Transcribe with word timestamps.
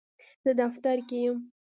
زه 0.43 0.51
دفتر 0.61 0.97
کې 1.07 1.17
یم. 1.23 1.37